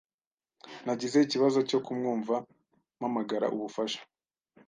[0.85, 2.35] Nagize ikibazo cyo kumwumva
[2.97, 4.01] mpamagara ubufasha.